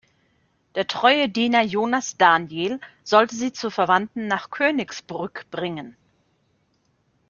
Der 0.73 0.87
treue 0.87 1.29
Diener 1.29 1.61
Jonas 1.61 2.17
Daniel 2.17 2.79
sollte 3.03 3.35
sie 3.35 3.53
zu 3.53 3.69
Verwandten 3.69 4.25
nach 4.27 4.49
Königsbrück 4.49 5.45
bringen. 5.51 5.95